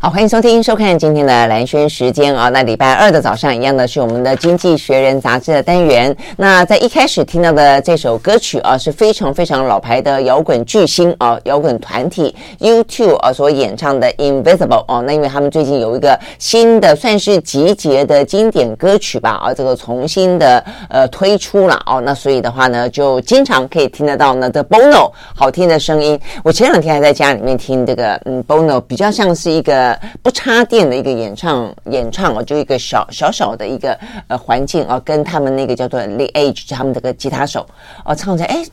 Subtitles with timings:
[0.00, 2.48] 好，欢迎收听、收看今天的兰轩时间啊。
[2.50, 6.16] 那礼拜二的早上一样的是我们的《经济学人》杂志的单元。
[6.36, 15.02] 那在一开始听到的这首歌曲啊，是非常非常老牌的摇滚巨星啊，摇滚团体 U2 啊所演唱的《Invisible》哦。
[15.04, 22.00] 那因为他们最近有一个新的算是集结的经典歌曲吧啊，这个重新的呃推出了哦。
[22.00, 26.16] 那所以的话呢，就经常可以听得到呢的 Bono 好听的声音。
[26.44, 29.87] 我前两天还在家里面听这个嗯 Bono，比较像是一个。
[30.22, 33.96] 不插电的一个演唱演唱哦，就一个小小小的一个
[34.26, 37.66] 呃环境哦，跟他们那个叫做 The Edge，他们这个吉他手
[38.04, 38.64] 哦唱起来，哎，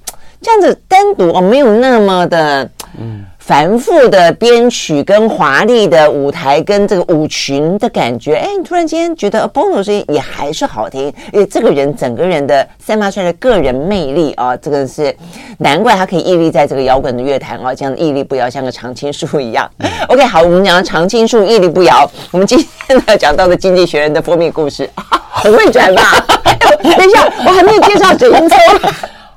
[0.42, 3.26] 这样子单独哦没有那么的嗯。
[3.46, 15.16] 繁复的编曲跟华丽的舞台跟这个舞群的感觉，哎，你突然间觉得 Bono 声音也还是好听，因为这个人整个人的散发出来的个人魅力啊，这个是
[15.60, 19.70] 难怪他可以屹立在这个摇滚的乐坛啊，这样屹立不摇，像个常青树一样。
[20.08, 22.58] OK，好，我们讲常青树屹立不摇，我们今
[22.88, 24.90] 天呢讲到的《经济学人》的封面故事，
[25.30, 26.26] 很会转吧？
[26.82, 28.50] 等一下，我还没有介绍主人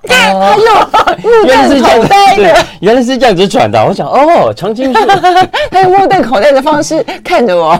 [0.02, 0.10] 公。
[0.10, 3.84] 他又目瞪口呆的，原来是这样子转的。
[3.84, 5.00] 我想，哦，常青树，
[5.70, 7.78] 他用目瞪口呆的方式看着我。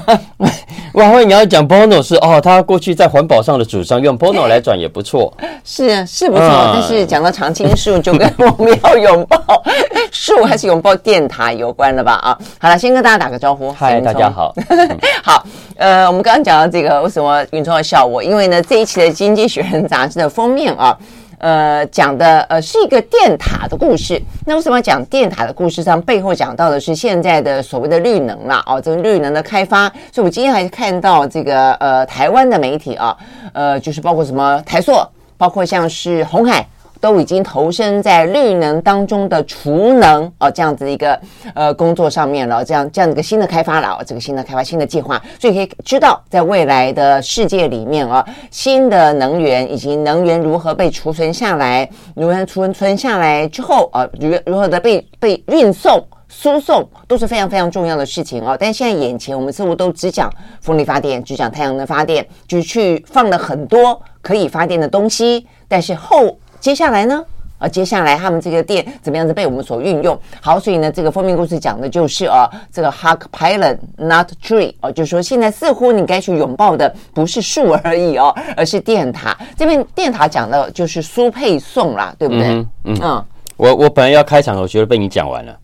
[0.92, 5.32] 我还以为你要讲 Bono 是哦，他过去在环保上的主张，用 Bono 来转也不错。
[5.62, 6.44] 是啊，是不错。
[6.44, 9.62] 嗯、但是讲到常青树，就跟我们要拥抱
[10.10, 12.14] 树还是拥抱电塔有关了吧？
[12.14, 13.70] 啊，好了，先跟大家打个招呼。
[13.70, 14.52] 嗨，大家好。
[15.22, 15.44] 好，
[15.76, 18.22] 呃，我们刚刚讲到这个，为什么云聪要笑我？
[18.22, 20.96] 因为呢，这一期的《经济学人》杂志的封面啊。
[21.38, 24.20] 呃，讲的呃是一个电塔的故事。
[24.44, 28.62] 那为什么讲电塔的故事上背后讲到的是现在的所谓的绿能啦？
[28.66, 29.88] 哦，这个绿能的开发。
[30.12, 33.16] 所以我们今天还看到这个呃台湾的媒体啊，
[33.52, 36.66] 呃，就是包括什么台塑，包括像是鸿海。
[37.00, 41.18] 都已经投身在绿能当中的储能哦，这样子一个
[41.54, 58.56] 呃工作上面了，这样这样一个新的开发了，这个新的开发新的计划，所以可以知道，在未来的世界里面啊，新的能源以及能源如何被储存下来，如何储存下来之后啊，如如何的被被运送、输送，都是非常非常重要的事情哦。
[58.58, 60.28] 但现在眼前我们似乎都只讲
[60.60, 66.36] 风力发电，只讲太阳能发电，就去放了很多可以发电的东西，但是后。
[66.60, 67.24] 接下来呢？
[67.58, 70.16] 啊，接下来他们这个店怎么样子被我们所运用？
[70.40, 79.36] 好，所以呢，这个封面故事讲的就是啊，这个 Hark Pilot Not Tree 啊，就是说现在似乎你该去拥抱的不是树而已哦， 而是电塔。
[79.56, 82.44] 这边电塔讲的就是苏配送啦，对不对？
[82.44, 83.24] 嗯，嗯，嗯
[83.56, 85.58] 我我本来要开场，我觉得被你讲完了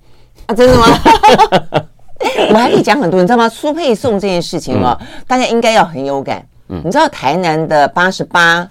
[0.46, 0.86] 啊，真的吗？
[2.50, 3.48] 我还可以讲很多，你知道吗？
[3.48, 6.44] 苏配送这件事情啊，嗯、大家应该要很有感。
[6.70, 8.68] 嗯，你知道台南的八十八。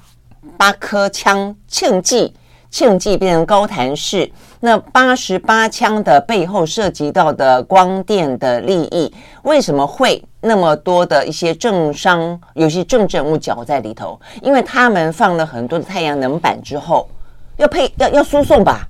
[0.58, 2.34] 八颗枪庆记，
[2.70, 4.32] 庆记变成高谈市。
[4.60, 14.20] 那八十八枪的背后涉及到的光电的利益，为什么会那么多的一些政商，有些政治人物搅在里头？
[14.42, 17.10] 因为他们放了很多的太阳能板之后，
[17.58, 18.88] 要配要要输送吧，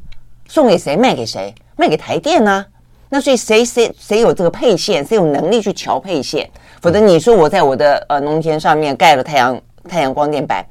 [0.47, 0.95] 送给谁？
[0.95, 1.53] 卖给谁？
[1.75, 2.65] 卖给台电呢、啊？
[3.09, 5.03] 那所以谁谁谁有这个配线？
[5.03, 6.49] 谁有能力去调配线？
[6.81, 9.59] 否则你说我在我的呃农田上面盖了太阳
[9.89, 10.63] 太阳光电板。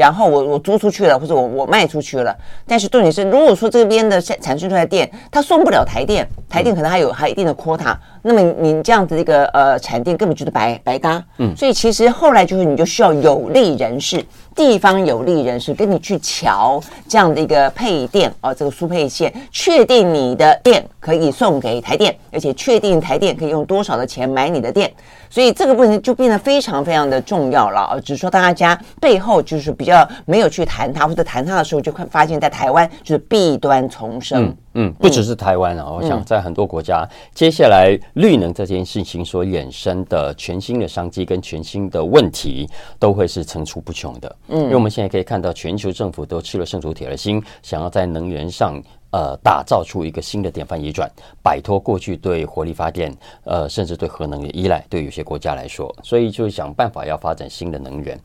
[0.00, 2.34] 然后我我租出去了，或者我我卖出去了，
[2.66, 24.92] 但是重点是，如果说这边的产产生出来的电，它送不了台电，台电可能还有还有一定的 quota，那么你这样子一个呃产电根本就是白白搭，嗯，所以其实后来就是你就需要有利人士，地方有利人士跟你去瞧这样的一个配电啊、这个输配线，确定你的电可以送给台电，而且确定台电可以用多少的钱买你的电。
[25.32, 28.00] 所以这个部分就变得非常非常的重要了啊！
[28.00, 34.52] 只是说大家背后就是比较没有去谈它，或者谈它的时候，就会发现，在台湾就是弊端丛生。
[34.74, 44.36] 嗯，不只是台湾啊，我想在很多国家，接下来绿能这件事情所衍生的全新的商机跟全新的问题，都会是层出不穷的。
[44.48, 48.80] 嗯，因为我们现在可以看到，全球政府都吃了圣主铁了心，想要在能源上。
[49.12, 51.10] 呃，打造出一个新的典范移转，
[51.42, 54.86] 摆脱过去对火力发电，呃，甚至对核能的依赖。
[54.88, 58.16] 对有些国家来说，所以就想办法要发展新的能源。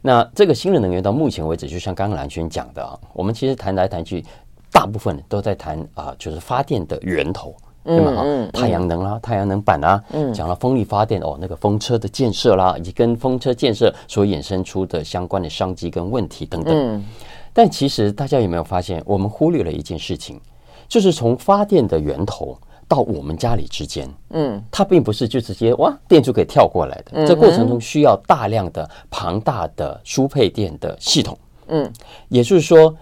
[0.00, 4.24] 那这个新的能源到目前为止，就像刚刚蓝轩讲的啊，我们其实谈来谈去，
[4.72, 8.22] 大部分都在谈啊、呃，就是发电的源头，对吗？
[8.24, 16.74] 嗯嗯、太阳能啦，太阳能板啊，嗯，讲了风力发电哦，那个风车的建设啦，以及跟风车建设所衍生出的相关的商机跟问题等等。
[16.74, 17.04] 嗯。
[17.52, 20.40] 但其实大家有没有发现，我们忽略了一件事情，
[20.88, 22.56] 就是从发电的源头
[22.86, 27.26] 到我们家里之间，嗯，它并不是就直接哇电就可以跳过来的，嗯。
[27.26, 31.92] 这过程中需要大量的庞大的输配电的系统，嗯，
[32.28, 32.94] 也就是说，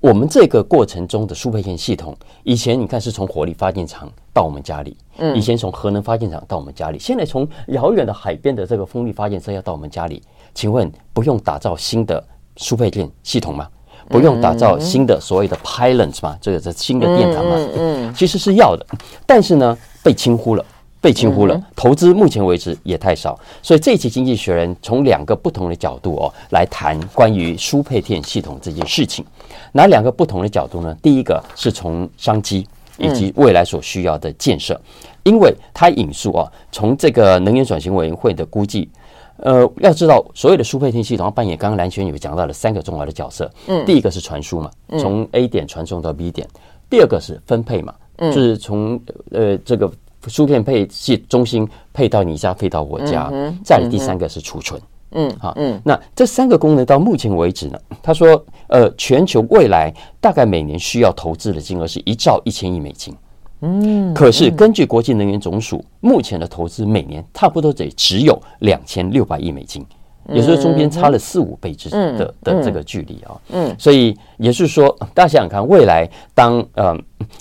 [0.00, 10.22] 我们这个过程中的输配电系统，以前你看是从火力发电厂到我们家里，嗯，以前从核能发电厂到我们家里，现在从遥远的海边的这个风力发电车要到我们家里，
[10.54, 12.22] 请问不用打造新的
[12.56, 13.66] 输配电系统吗？
[14.08, 16.38] 不用打造新的所谓的 pylons 吗？
[16.40, 17.56] 这个是新的电厂吗？
[17.76, 18.86] 嗯，其实是要的，
[19.26, 20.64] 但是呢，被轻忽了。
[21.00, 29.24] 被轻忽了，投资目前为止也太少，所以这一期《经济学人》从两个不同的角度哦来谈关于输配电系统这件事情。
[29.72, 30.96] 哪两个不同的角度呢？
[31.00, 32.66] 第一个是从商机
[32.96, 34.80] 以及未来所需要的建设，
[35.22, 38.90] 因为它引述哦，从这个能源转型委员会的估计，
[39.36, 43.48] 呃，要知道所有的输配电系统要扮演刚刚蓝璇有讲到了三个重要的角色。
[43.68, 46.44] 嗯，第一个是传输嘛，从 A 点传送到 B 点；
[46.90, 49.00] 第二个是分配嘛，就是从
[49.30, 49.88] 呃这个。
[50.28, 53.30] 输片配系中心配到你家，配到我家。
[53.64, 54.80] 再来第三个是储存。
[55.12, 59.90] 嗯，好，嗯，那这三个功能到目前为止呢，他说，呃，全球未来
[60.20, 63.14] 大概每年需要投资的金额是一兆一千亿美金。
[63.60, 69.84] 嗯，可是根据国际能源总署目前的投资，每年差不多得只有两千六百亿美金。
[70.28, 76.96] 也就是中间差了四五倍之的的这个距离啊，嗯，所以也是说，大家想想看，未来当呃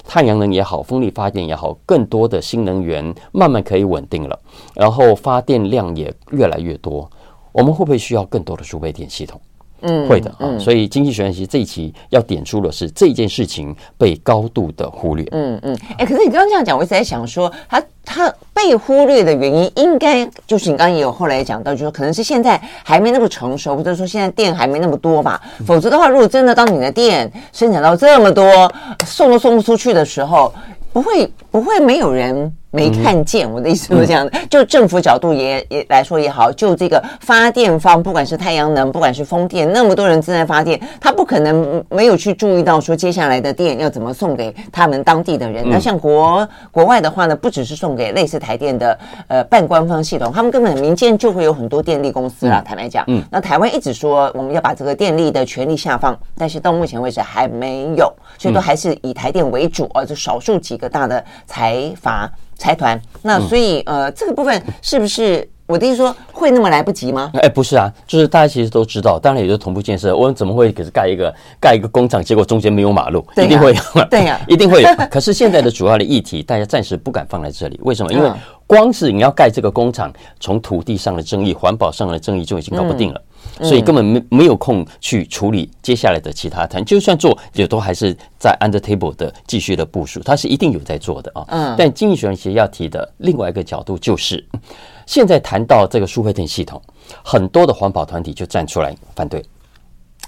[0.05, 4.39] 太阳能也好，风力发电也好，更多的新能源慢慢可以稳定了，
[4.73, 7.09] 然后发电量也越来越多，
[7.51, 9.39] 我们会不会需要更多的输配电系统？
[9.81, 10.57] 嗯，会的啊。
[10.59, 15.27] 所以经济学人其实这一期要点出的是这件事情被高度的忽略。
[15.31, 17.83] 嗯嗯，哎，可是你刚刚这样讲，我一直在想说他。
[18.09, 25.41] 它被忽略的原因，应该就是你刚刚也有后来讲到，就是可能是现在还没那么成熟，或者说现在店还没那么多吧。
[25.65, 28.71] 否则的话，如果真的当你的店生产到这么多，
[29.05, 30.53] 送都送不出去的时候，
[30.93, 32.49] 不会不会没有人。
[32.77, 34.39] 没看见，我的意思是这样的。
[34.51, 45.67] 就政府角度也也来说也好，就这个发电方，不管是太阳能，不管是风电，那么多人正在发电，他不可能没有去注意到说接下来的电要怎么送给他们当地的人。
[45.67, 52.61] 那像国国外的话呢，不只是送给类似台电的呃半官方系统，他们根本民间就会有很多电力公司啦。
[52.63, 62.31] 坦白讲，嗯，那台湾一直说我们要把这个电力的权利下放，但是到目前为止还没有，所以都还是以台电为主，而就少数几个大的财阀。
[62.57, 67.29] 财团，那所以呃，这个部分是不是我的意思说会那么来不及吗？
[67.41, 70.15] 哎，不是啊，就是大家其实都知道，当然也就同步建设。
[70.15, 73.25] 我们怎么会可是盖一个盖一个工厂，结果中间没有马路？
[73.37, 74.89] 一定会有，对呀， 一定会有。
[75.11, 78.11] 可是现在的主要的议题，大家暂时不敢放在这里，为什么？
[78.13, 78.31] 因为
[78.65, 83.21] 光是你要盖这个工厂，从土地上的争议、环保上的争议就已经搞不定了。
[83.61, 91.45] 所以根本没没有空去处理接下来的其他谈，就算做也都还是在 under table 的继续的部署，它是一定有在做的啊。
[91.49, 91.75] 嗯。
[91.77, 94.45] 但经济学人其实要提的另外一个角度就是，
[95.05, 96.81] 现在谈到这个输配电系统，
[97.23, 99.43] 很多的环保团体就站出来反对。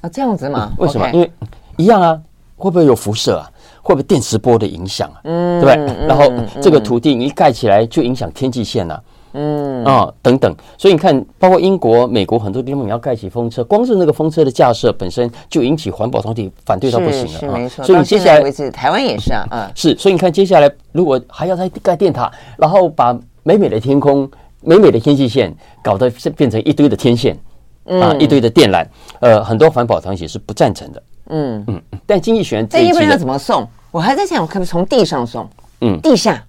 [0.02, 0.72] 啊，这样子吗？
[0.78, 1.10] 为什么？
[1.12, 1.32] 因为
[1.78, 2.20] 一样啊，
[2.56, 3.52] 会不会有辐射啊？
[3.82, 5.22] 会不会电磁波的影响啊？
[5.24, 6.08] 嗯，对不对？
[6.08, 6.32] 然后
[6.62, 9.02] 这个土地你一盖起来就影响天际线啊。
[9.34, 17.54] 嗯啊、哦，等等，所以你看，包括英国、美国很多地方，你要盖起风车，光是那个风车的架设本身就引起环保团体反对到不行了。
[17.54, 17.86] 没错。
[17.86, 19.96] 所以接下来为止，台湾也是啊，嗯，是。
[19.98, 24.30] 所以你看，接下来如果还要再盖电塔，然后把美美的天空、
[24.62, 27.38] 美美的天际线搞得变成一堆的天线，
[27.86, 28.86] 啊，一堆的电缆，
[29.20, 31.04] 呃，很多环保团体是不赞成的。
[31.28, 31.82] 嗯嗯。
[32.08, 33.68] 但经济学人这一般要怎么送？
[33.92, 35.48] 我还在想，我可不可以从地上送？
[35.82, 36.44] 嗯，地下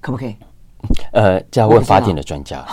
[0.00, 0.34] 可不可以？
[1.12, 2.64] 呃，就要问发电的专家。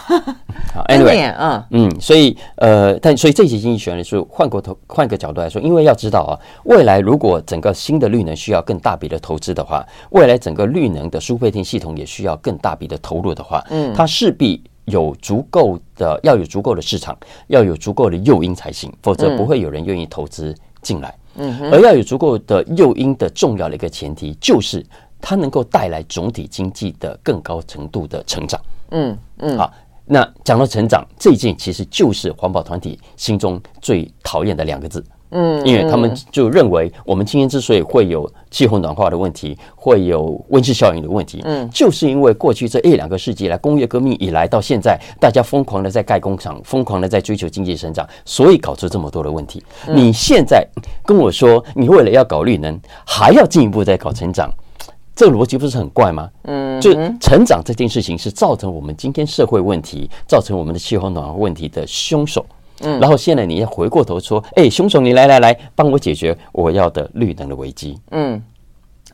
[0.73, 6.33] 好， Anyway，嗯嗯，所以呃，但所以这些经济学人说，换过头换个角度来说，因为要知道啊，
[6.65, 21.13] 未来如果整个新的绿能需要更大笔的投资的话，未来整个绿能的输配电系统也需要更大笔的投入的话，嗯，它势必有足够的要有足够的市场，要有足够的诱因才行，否则不会有人愿意投资进来。
[21.35, 24.85] 嗯，而要有足够的诱因的重要的一个前提就是。
[25.25, 28.59] 它能够带来总体经济的更高程度的成长。
[28.91, 29.71] 嗯嗯，好，
[30.05, 35.01] 那讲到成长，这一件其实就是环保团体心中最讨厌的两个字。
[35.35, 49.63] 嗯，因为他们就认为，我们今天之所以会有气候暖化的问题，会有温室效应的问题，嗯，就是因为过去这一两个世纪来，工业革命以来到现在，大家疯狂的在盖工厂，疯狂的在追求经济成长，所以搞出这么多的问题。
[49.87, 50.67] 你现在
[51.03, 54.53] 跟我说，你为了要搞绿能，还要进一步再搞成长？
[55.15, 56.29] 这个逻辑不是很怪吗？
[56.43, 62.45] 嗯，就成长这件事情是造成我们今天社会问题、造成我们的气候暖化问题的凶手。
[62.81, 67.95] 嗯，然后现在你要回过头说，哎，凶手，你来来来，帮我解决我要的绿能的危机。
[68.09, 68.41] 嗯，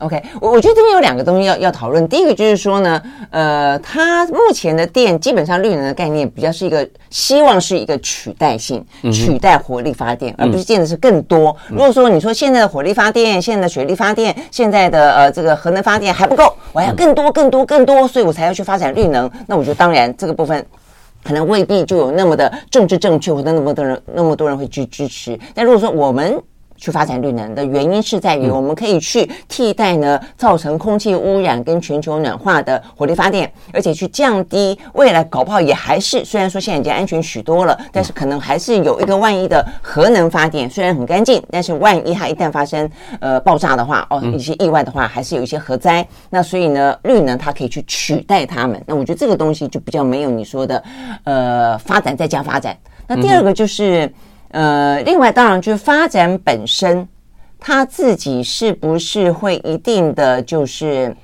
[0.00, 2.06] OK，我我觉得这边有两个东西要要讨论。
[2.08, 11.54] 第一个就是说呢，呃，它目前的电基本上绿能的概念比较是一个希望是一个取代性，取代火力发电，而不是建的是更多。
[11.68, 19.30] 如果说你说现在的火力发电、现在的水力发电、现在的呃这个核能发电还不够，我还要更多、更多、更多，所以我才要去发展绿能。
[19.46, 20.64] 那我觉得当然这个部分
[21.22, 25.38] 可能未必就有那么的政治正确，或者那么多人那么多人会去支持。
[25.54, 26.40] 但如果说我们
[26.80, 46.06] 去发展绿能的原因是在于，我们可以去替代呢造成空气污染跟全球暖化的火力发电，而且去降低未来搞不好也还是虽然说现在已经安全许多了，但是可能还是有一个万一的核能发电，虽然很干净，但是万一它一旦发生呃爆炸的话，哦一些意外的话，还是有一些核灾。
[46.30, 48.82] 那所以呢，绿能它可以去取代它们。
[48.86, 50.82] 那我觉得这个东西就比较没有你说的
[51.24, 52.74] 呃发展再加发展。
[53.06, 54.10] 那第二个就是。
[54.50, 57.06] 呃，另外当然就是发展本身，
[57.58, 61.14] 他自己是不是会一定的就是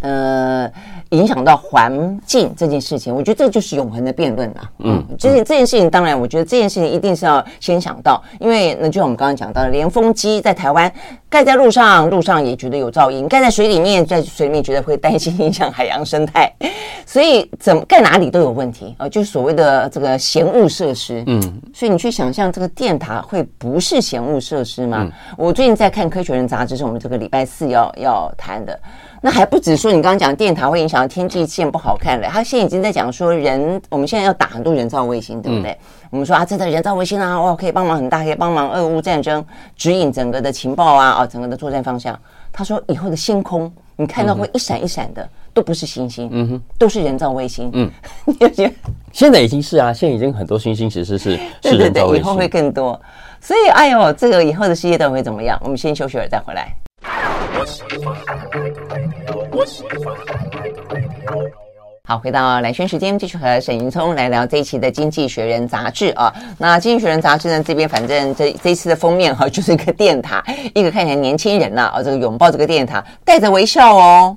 [0.00, 0.70] 呃
[1.10, 3.14] 影响到环境这件事情？
[3.14, 4.70] 我觉得这就是永恒的辩论了。
[4.78, 10.92] 嗯，这件这件事情当然，我觉得这件事情一定是要先想到，因为那就像我们刚刚讲到的，连风机在台湾。
[11.30, 16.50] 盖在路上，路上也觉得有噪音；盖在水里面，在水里面觉得会担心影响海洋生态。
[17.04, 21.22] 所以怎么盖哪里都有问题啊，就是所谓的这个嫌物设施。
[21.26, 25.00] 嗯，所以你去想象这个电塔会不是嫌物设施吗？
[25.02, 28.80] 嗯、我最近在看《科学人》杂志，是我们这个礼拜四要要谈的。
[29.20, 35.72] 那还不止说你刚刚讲电塔会影响天际线不好看了，他现在已经在讲说人，我们现在要打很多人造卫星，对不对？
[35.72, 35.78] 嗯
[36.10, 39.44] 我们说啊，这的人造卫星啊，哇，可以帮忙很大，可以帮忙俄乌战争
[39.76, 42.18] 指引整个的情报啊，啊，整个的作战方向。
[42.50, 47.70] 他说以后的星空，你看到会一闪一闪的，都不是星星，嗯哼，都是人造卫星。
[47.74, 47.90] 嗯，
[48.24, 48.72] 你觉得？
[49.12, 52.98] 现在已经是啊，现在已经很多星星其实是是人造卫星，以后会更多。
[53.38, 55.60] 所以，哎呦，这个以后的世界到底会怎么样？
[55.62, 56.74] 我们先休息会儿再回来。
[62.04, 66.32] 好，回到蓝轩时间，继续和沈云聪来聊这一期的《经济学人》杂志啊。
[66.56, 70.42] 那《经济学人》杂志呢，这边反正这这一次的封面哈、啊，就是一个电塔，
[70.74, 74.34] 一个看起来年轻人呐啊，这个拥抱这个电塔，带着微笑哦。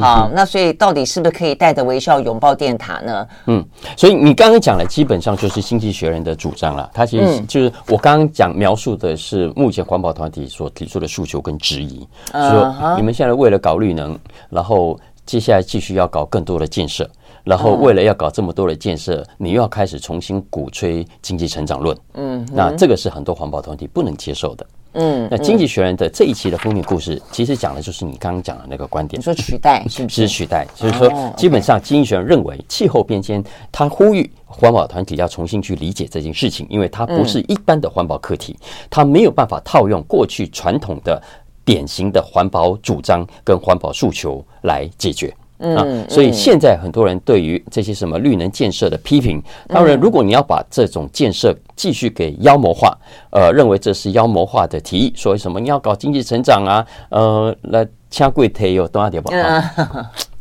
[0.00, 3.26] 好，那所以到底是不是可以带着微笑拥抱电塔呢？
[3.46, 3.64] 嗯，
[3.96, 6.90] 所以你刚刚讲的基本上就是《经济学人》的主张了。
[6.92, 14.18] 他其实就是我刚刚讲描述的是目前环保团体所提出的诉求跟质疑，说你们现在为了搞绿能，
[14.50, 14.98] 然后。
[15.26, 17.08] 接下来继续要搞更多的建设，
[17.44, 21.96] 然后为了要搞这么多的建设，你又要开始重新鼓吹经济成长论。
[22.12, 24.66] 嗯，那这个是很多环保团体不能接受的。
[24.94, 29.20] 嗯，那《经济学人》的这一期的封面故事，其实讲的就是你刚刚讲的那个观点。
[29.20, 30.26] 你说取代是不是？
[30.26, 38.56] 是取代，就是说，基本上《经济学人》认为气候变迁，他呼吁环保团体要重新去理解这件事情，因为它不是一般的环保课题，
[38.88, 41.22] 它没有办法套用过去传统的。
[41.66, 52.96] 典型的环保主张跟环保诉求来解决，嗯，啊，所以现在很多人对于这些什么绿能建设的批评，当然，如果你要把这种建设继续给妖魔化，
[53.30, 59.36] 呃，认为这是妖魔化的提议，说什么你要搞经济成长啊，呃，来掐贵腿有多少点不好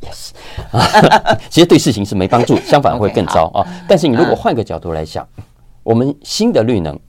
[0.02, 0.32] ？Yes，
[1.50, 3.66] 其实对事情是没帮助，相反会更糟 啊。
[3.88, 5.26] 但是你如果换个角度来想，
[5.84, 7.00] 我们新的绿能。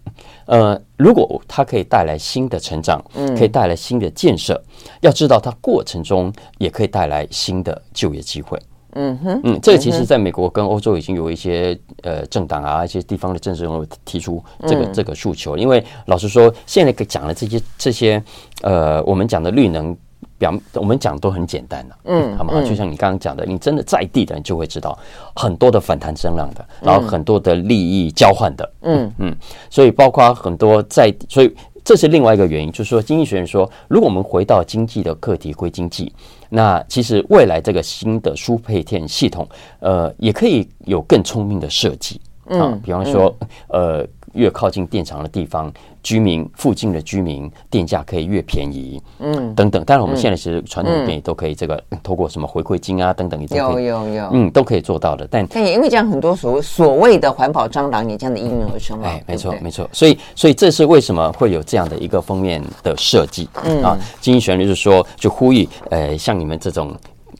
[0.46, 4.60] 呃，如果它可以带来新的成长，嗯，可以带来新的建设，
[5.00, 8.58] 要知道它过程中也可以带来新的就业机会。
[8.96, 15.56] 嗯哼，嗯，这个其实在美国跟欧洲已经有一些呃政党啊，一些地方的政治人物提出这个这个诉求。
[15.56, 18.22] 因为老实说，现在讲的这些这些
[18.62, 19.96] 呃，我们讲的绿能。
[20.38, 22.62] 表我们讲都很简单的，嗯，好吗？
[22.62, 24.98] 就像你刚刚讲的，你真的在地的人就会知道
[25.34, 29.12] 很多的反弹声浪的，然后很多的利益交换的，嗯。
[29.18, 29.34] 嗯，
[29.70, 36.12] 所以包括很多在，所以这是另外一个原因，就是说经济学人说，如果我们回到经济的课题归经济，
[36.48, 39.48] 那其实未来这个新的输配电系统，
[39.80, 43.34] 呃，也可以有更聪明的设计，啊，比方说，
[43.68, 44.06] 呃。
[44.34, 45.72] 越靠近电厂的地方，
[46.02, 49.82] 居民附近的居民电价可以越便宜，嗯，等等。
[49.84, 55.26] 当然，我们现在其实传统电也都可以这个透过什么回馈金啊等等，有有有，嗯，都可以做到的。
[55.30, 59.08] 但但也因为这样，很多所谓所谓的环保蟑螂也这样的应运而生了。
[59.08, 59.88] 哎，没错没错。
[59.92, 63.48] 所以所以这是为什么会有这样的一个封面的设计？
[63.64, 66.94] 嗯啊，经济学人就是说，就呼吁呃，像你们这种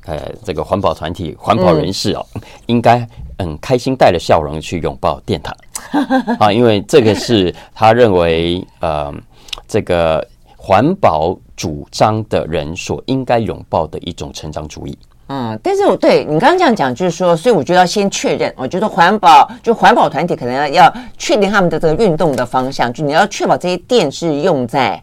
[0.07, 2.25] 呃这个环保团体、环保人士哦，
[2.67, 3.07] 应该
[3.39, 5.55] 很开心带着笑容去拥抱电塔。
[6.39, 9.13] 啊，因为这个是他认为，呃，
[9.67, 10.27] 这个
[10.57, 14.99] 环保主张的人所应该拥抱的一种成长主义。
[15.29, 25.03] 嗯，但是我对你刚刚这样讲，就是说，所以我觉得要先确认，我觉得环保就环保团体可能要要确定他们的这个运动的方向，就你要确保这些电是用在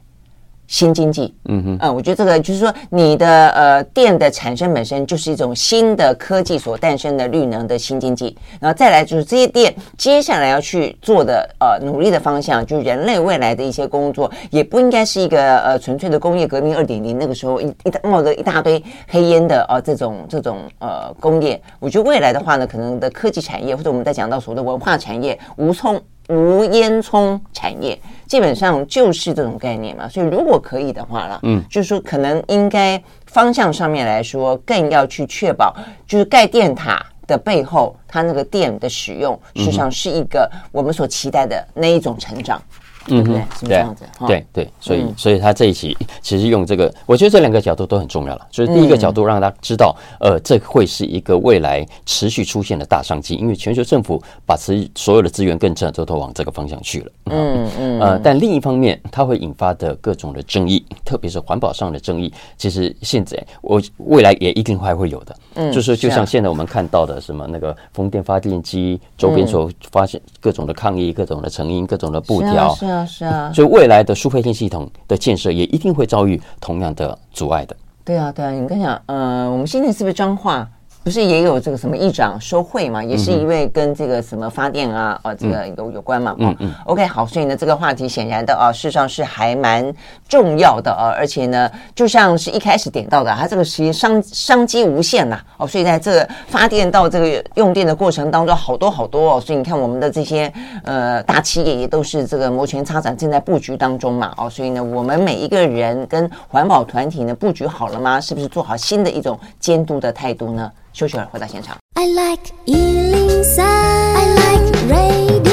[0.72, 26.02] 新经济，嗯哼，嗯，我觉得这个就是说，你的呃电的产生本身就是一种新的科技所诞生的绿能的新经济，然后再来就是这些电接下来要去做的呃努力的方向，就是人类未来的一些工作，也不应该是一个呃纯粹的工业革命二点零那个时候一一冒着一大堆黑烟的呃这种这种呃工业，我觉得未来的话呢，可能的科技产业或者我们在讲到所谓的文化产业，无葱
[26.32, 28.00] 无烟囱产业。
[28.26, 35.76] 基本上就是这种概念嘛，所以如果可以的话了，嗯，就是说可能应该方向上面来说，更要去确保，
[36.08, 42.62] 就是盖电塔的背后，它那个电的使用，实际上是一个我们所期待的那一种成长。
[42.80, 43.18] 嗯，对，
[43.60, 44.06] 是这样子。
[44.28, 48.48] 对对，所以所以他这一期其实用这个，我觉得这两个角度都很重要了。
[48.52, 57.12] 就是第一个角度，让他知道，呃，这会是一个未来持续出现的大商机，因为全球政府把持所有的资源更正都都往这个方向去了。
[57.26, 58.00] 嗯嗯。
[58.00, 65.36] 呃，但另一方面，它会引发的各种的争议，特别是环保上的争议，其实现在我未来也一定还会有的。
[65.56, 72.78] 嗯，就是就像现在我们看到的什么那个风电发电机周边所发现各种的抗议、各种的成因、各种的布条。
[72.92, 77.76] 是啊，是啊，所以未来的输配电系统的建设也一定会遭遇同样的阻碍的。
[78.04, 80.70] 对啊，对啊，你跟你讲，呃，我们现在是不是彰化？
[81.04, 83.04] 不是也有这个什么议长收贿嘛？
[83.04, 86.36] 也是因为跟这个什么发电啊，呃、嗯啊，这个有有关嘛？
[86.38, 86.72] 嗯嗯。
[86.86, 89.92] OK，好，所以呢，这个话题显然的啊，事实上是还蛮
[90.30, 95.40] 重要的啊，而且呢，就像是一开始点到的，它这个其实商商机无限呐。
[95.58, 99.42] 哦，所以在这个发电到这个用电的过程当中，好多好多哦。
[99.42, 100.54] 所以你看，我们的这些
[100.84, 104.32] 呃大企业也都是这个摩拳擦掌，正在布局当中嘛。
[104.38, 108.22] 哦，所以呢，我们每一个人跟环保团体呢，布局好了吗？
[108.22, 110.72] 是不是做好新的一种监督的态度呢？
[110.94, 111.78] 休息会儿，回到现场。
[111.96, 115.52] I like 103, I like radio。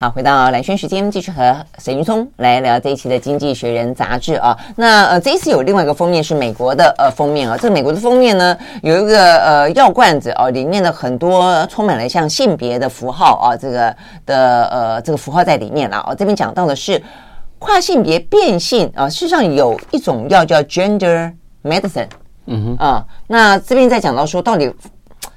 [0.00, 4.58] 好，回到蓝轩时间，继续和沈云聪来聊这一期的《经济学人》杂志啊。
[4.74, 7.56] 那呃，这一次有另外一个封面是美国的呃封面啊。
[7.56, 16.12] 这个美国的封面呢，有一个呃药罐子哦，里面的很多充满了像性别的符号啊，这个的呃这个符号在里面了啊。
[16.12, 17.00] 这边讲到的是
[17.60, 22.08] 跨性别变性啊，事实上有一种药叫 Gender Medicine。
[22.46, 24.72] 嗯哼啊，那这边在讲到说，到底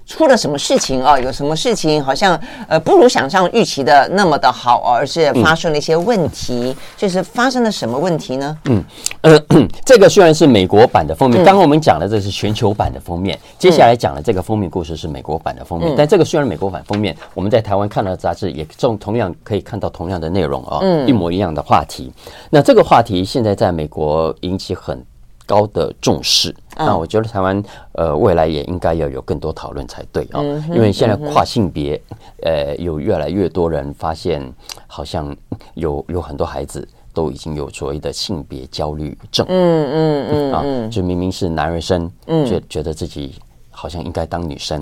[0.07, 1.19] 出了什么事情啊？
[1.19, 6.53] 有什么事情好像呃不如想象预期的那么的好，而是发生了一些问题。
[6.53, 8.55] 嗯、就是发生了什么问题呢？
[8.65, 8.83] 嗯
[9.21, 9.39] 呃，
[9.83, 15.91] 这个虽然是美国版的封面，刚刚我们讲的这是全球版的封面，嗯、接下来讲的这个封面故事是美国版的封面。
[15.91, 22.13] 嗯、但这个虽然美国版封面，我们在台湾看到的杂志也同同样可以看到同样的内容啊，嗯、一模一样的话题。
[22.51, 25.03] 那这个话题现在在美国引起很
[25.45, 32.01] 高的重视，那我觉得台湾呃未来也应该要有更多讨论才对啊，因为现在跨性别
[32.43, 34.41] 呃有越来越多人发现，
[34.87, 35.35] 好像
[35.75, 42.11] 有有很多孩子都已经有所谓的性别焦虑症，嗯嗯嗯啊，就明明是男儿身，
[42.45, 43.35] 觉觉得自己
[43.69, 44.79] 好像应该当女生，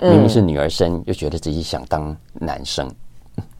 [0.00, 2.90] 明明是女儿身，又觉得自己想当男生。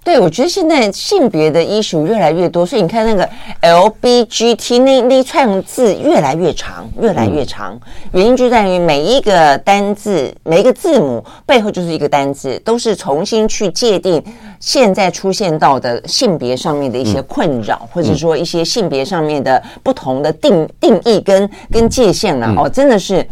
[0.06, 3.28] 对，我觉得现在性别的 issue 越来越多，所以你看那个
[3.60, 7.76] LBGT 那那串字越来越长，越来越长。
[8.12, 14.22] 原因就在于每一个单字、每一个字母背后就是一个单字，都是重新去界定
[14.60, 23.26] 现在出现到的性别上面的一些困扰，或者说一些性别上面的不同的定定义跟跟界限啊，哦，真的是。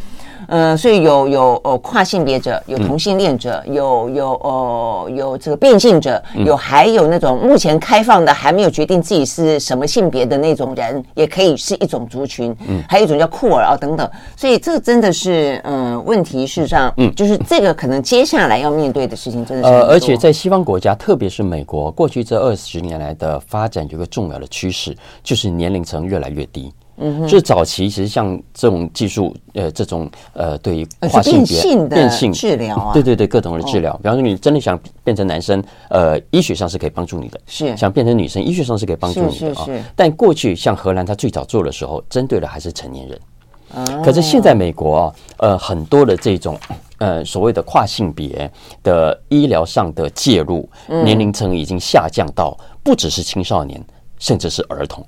[0.48, 12.54] 呃，所以有有呃跨性别者，有同性恋者，嗯、有有呃有这个变性者，有还有那种目前开放的还没有决定自己是什么性别的那种人，也可以是一种族群。
[12.68, 14.09] 嗯，还有一种叫酷儿啊等等。
[14.37, 19.74] 所以这真的是嗯、呃、问题，事实上嗯就是这个可能接下来要面对的事情真的是。
[19.74, 26.72] 呃，而且在西方国家，特别是美国，过去这二十年来的发展有个重要的趋势，就是年龄层越来越低。
[26.96, 33.96] 嗯，就是早期其实像这种技术，呃，这种呃，对于跨性别变性治疗啊，对对对，各种的治疗。
[33.96, 39.66] 比方说，你真的想变成男生，呃，医学上是可以帮助你的；是想变成女生，医学上是可以帮助你的啊。
[39.96, 43.20] 但过去像荷兰，它最早做的时候，针对的还是成年人。
[44.04, 46.57] 可是现在美国啊，呃，很多的这种
[46.98, 48.48] 呃所谓的跨性别
[48.85, 53.85] 的医疗上的介入，年龄层已经下降到不只是青少年，
[54.20, 55.04] 甚至是儿童。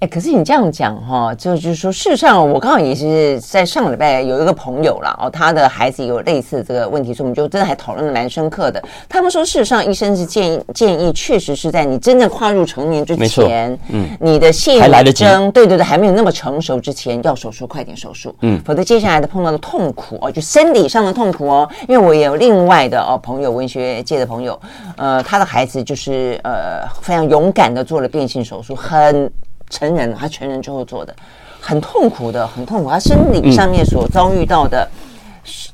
[0.00, 8.82] 哎，可是你这样讲哈，就就是说，事实上，我刚好也是在上个礼拜有一个朋友了哦，他的孩子有类似这个问题，所以我们就真的还讨论的蛮深刻的。
[9.10, 21.68] 他们说，事实上，医生是建议建议，确实是在你真正跨入成年之前，嗯，你的性征，还来得及，对对对，还没有那么成熟之前，要手术，快点手术，嗯，否则接下来的碰到的痛苦哦，就生理上的痛苦哦。
[21.86, 24.58] 因为我也有另外的哦朋友，文学界的朋友，
[24.96, 29.30] 呃，他的孩子就是呃非常勇敢的做了变性手术，很。
[29.70, 31.14] 成人了，他成人之后做的，
[31.60, 32.90] 很痛苦的，很痛苦。
[32.90, 34.86] 他生理上面所遭遇到的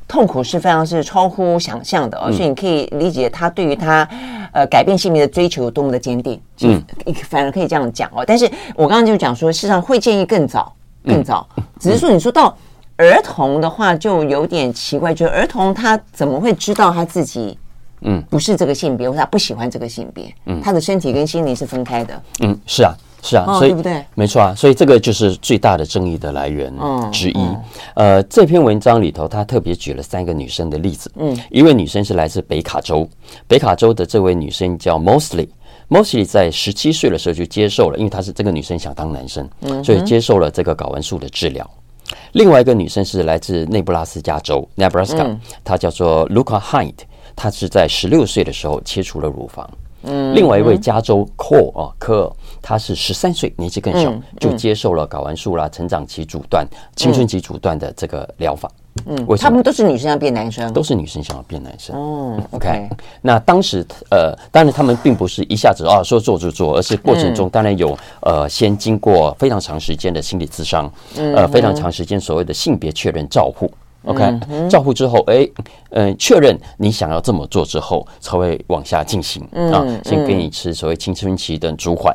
[0.06, 4.08] 痛苦是非常是超乎想象的，哦，所以你可以理解他对于他
[4.52, 6.40] 呃改变性别的追求有多么的坚定。
[6.60, 6.80] 嗯，
[7.28, 8.22] 反而可以这样讲哦。
[8.24, 10.72] 但是我刚刚就讲说，事实上会建议更早，
[11.04, 11.44] 更早，
[11.80, 12.56] 只是说你说到。
[12.98, 17.58] 儿童的话就有点奇怪，就是儿童他怎么会知道他自己
[18.00, 20.34] 嗯不是这个性别，或者他不喜欢这个性别？
[20.46, 22.22] 嗯，他的身体跟心灵是分开的。
[22.40, 24.04] 嗯，是啊，是啊，哦、所以对不对？
[24.14, 26.72] 没错啊，所以这个就是最大的争议的来源
[27.10, 27.38] 之一。
[27.38, 27.62] 嗯
[27.94, 31.10] 嗯、呃，这篇文章里头，他特别举了三个女生的例子。
[31.16, 33.08] 嗯，一位女生是来自北卡州，
[33.48, 35.48] 北卡州的这位女生叫 Mosley。
[35.88, 41.68] Mosley 在十七岁的时候就接受了，因为她是这个女生想当男生，嗯，所以接受了这个睾丸素的治疗。
[42.32, 46.94] 另外一个女生是来自内布拉斯加州 （Nebraska），她叫做 Luca Hind，
[47.34, 49.68] 她是在十六岁的时候切除了乳房。
[50.02, 52.32] 嗯，另外一位加州 Cole 啊科尔，
[52.68, 58.68] 她是十三岁，年纪更小，就接受了睾丸素啦、成长期阻断、青春期阻断的这个疗法。
[59.06, 61.94] 嗯，为什么他们都是女生要变男生，都是女生想要变男生。
[61.96, 62.88] 嗯，OK。
[63.22, 73.70] 那当时呃，当然他们并不是一下子啊说做就做，而是过程中当然有呃先经过非常长时间的心理咨商，呃非常长时间所谓的性别确认照护。
[74.06, 75.48] OK，照护之后，哎，
[75.90, 82.12] 嗯，确认你想要这么做之后，才会往下进行啊，先给你吃所谓青春期的舒缓。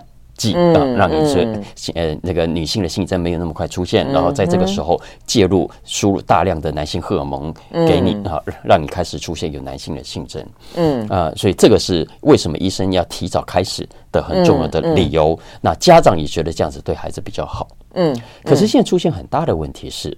[0.55, 7.53] 嗯，让你是呃那个女性的性征没有那么快出现，然后在这个时候介入输入大量的男性荷尔蒙
[7.87, 10.45] 给你啊，让你开始出现有男性的性征。
[10.75, 15.37] 嗯啊，所以这个是为什么医生要提早开始的很重要的理由。
[15.61, 17.67] 那家长也觉得这样子对孩子比较好。
[17.93, 20.17] 嗯，可是现在出现很大的问题是，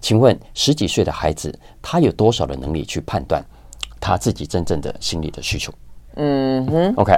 [0.00, 3.44] 请问十几岁的孩子他有多少的能力去判断
[4.00, 5.72] 他自己真正的心理的需求？
[6.16, 7.12] 嗯哼，OK，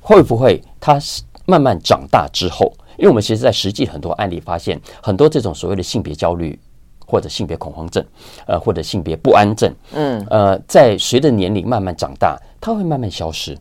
[0.00, 1.22] 会不会他是？
[1.46, 6.58] 慢慢长大之后，因为我们其实，在实际很多案例发现，很多这种所谓的性别焦虑，
[7.06, 8.04] 或者性别恐慌症，
[8.46, 13.56] 呃，或者性别不安症，嗯，呃，在随着年龄慢慢长大，它会慢慢消失，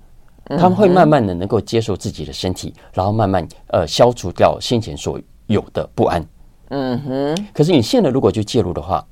[0.58, 6.26] 他们会慢慢的能够接受自己的身体，然后慢慢呃消除掉先前所有的不安，
[6.70, 7.48] 嗯哼。
[7.54, 9.06] 可是你现在如果去介入的话，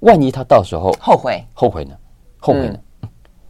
[0.00, 1.94] 万一他到时候后悔，后悔呢？
[2.38, 2.78] 后悔呢？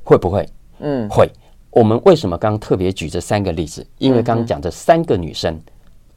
[0.03, 0.49] 会不会？
[0.79, 1.31] 嗯，会。
[1.77, 3.87] 我们为什么刚刚特别举这三个例子？
[3.99, 5.61] 因为刚刚讲这三个女生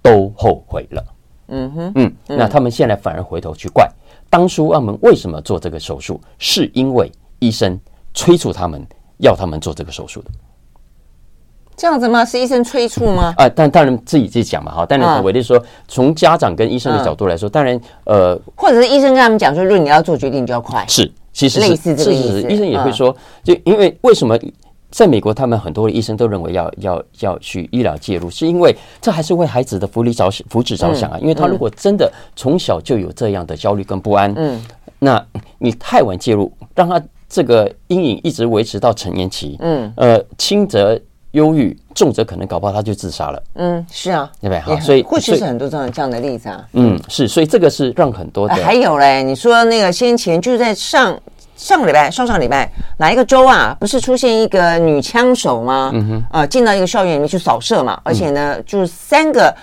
[0.01, 1.05] 都后悔了。
[1.49, 3.85] 嗯哼，嗯，那他们现在反而回头去怪
[4.29, 7.77] 当初他们为什么做这个手术，是因为医生
[8.13, 8.81] 催促他们
[9.17, 10.29] 要他们做这个手术的。
[11.75, 12.23] 这样子吗？
[12.23, 13.33] 是医生催促吗？
[13.35, 14.85] 啊，但当然自己自己讲嘛，哈。
[14.85, 20.85] 当然，我就说从家长跟医生的角度来说，当然，呃，或者是医生跟他们讲说，如果你要做决定，就要快。
[20.87, 22.49] 是，其实类似这个意思。
[22.49, 24.39] 医生也会说，就因为为什么？
[24.91, 31.17] 在美国，他们很多的医生都认为要要要去医疗介入，是因为这还是为孩子的福利着想、福祉着想啊。
[31.19, 34.59] 因为他如果真的从小就有这样的焦虑跟不安，嗯，
[34.97, 35.23] 那
[35.59, 36.99] 你太晚介入，让他
[37.29, 40.99] 这个阴影一直维持到成年期，嗯，呃，轻则
[41.33, 43.43] 忧郁，重则可能搞不好他就自杀了。
[43.53, 44.59] 嗯，是啊，对不对？
[44.59, 46.67] 好，所以过去是很多这样这样的例子啊。
[46.73, 51.15] 嗯，是，所以这个是让很多的还有嘞，你说那个先前就在上。
[51.59, 53.75] 上个礼拜，上上礼拜，哪一个州啊？
[53.77, 55.91] 不是出现一个女枪手吗？
[55.93, 59.53] 嗯哼，呃，进到一个校园里面去扫射嘛，而且呢，就是三个。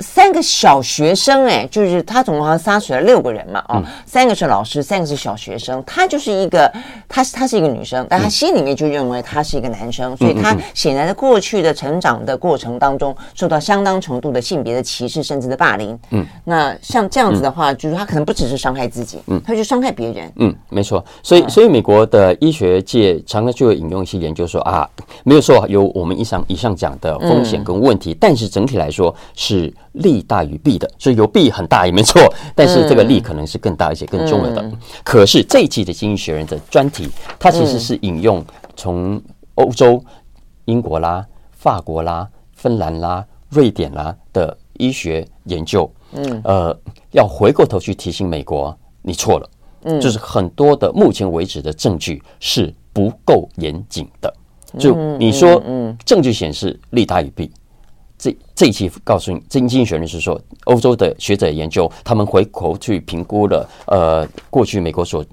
[0.00, 5.82] 三个小学生，哎，就是他总共好像杀死了六个人嘛，哦，三个是老师，三个是小学生。
[5.84, 6.72] 他就是一个，
[7.08, 15.98] 他他是一个女生，但他心里面就认为他是一个男生，所以他显然在过去的成长的过程当中，受到相当程度的性别的歧视，甚至的霸凌。
[16.10, 20.32] 嗯，那像这样子的话，就是他可能不只是伤害自己，嗯，他就伤害别人。
[20.36, 21.04] 嗯，没错。
[21.24, 24.88] 所以，所以美国的医学界常常就会引用一些研究说啊，
[25.24, 29.74] 没有说有我们以上以上讲的风险跟问题，但是整体来说是。
[29.92, 32.22] 利大于弊的，所以有弊很大也没错，
[32.54, 34.72] 但是这个利可能是更大一些、更重要的。
[35.04, 38.44] 可是这一期的《经济学人》的专题，它其实是引用
[38.76, 39.20] 从
[39.54, 40.02] 欧洲、
[40.66, 46.78] 英国啦、法国啦、芬兰啦、瑞典啦的医学研究，嗯，呃，
[47.12, 49.50] 要回过头去提醒美国，你错了，
[49.84, 54.32] 嗯，就是很多的目前为止的证据是不够严谨的，
[54.78, 57.50] 就你说，嗯，证据显示利大于弊。
[58.18, 65.24] 这这一期告诉你，经济学人是说，欧洲的学者研究，他们回头去评估了呃过去美国所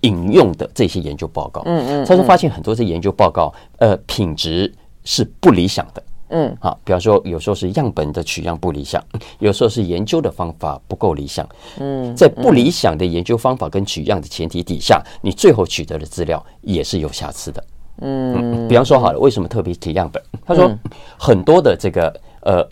[0.00, 4.72] 引用的这些研究报告，嗯嗯，他就发现很多这研究报告呃品质
[5.04, 9.00] 是不理想的，嗯，好，比方说有时候是样本的取样不理想，
[9.38, 17.64] 有时候是研究的方法不够理想，嗯，在不理想的研究方法跟取样的前提底下，你最后取得的资料也是有瑕疵的，
[18.00, 20.20] 嗯，比方说好了，为什么特别提样本？
[20.44, 20.68] 他说
[21.16, 22.12] 很多的这个。
[22.42, 22.66] 呃，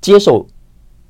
[0.00, 0.46] 接受